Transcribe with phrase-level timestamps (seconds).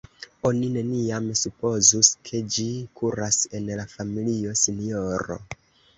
[0.49, 2.67] Oni neniam supozus, ke ĝi
[3.01, 5.39] kuras en la familio, sinjoro.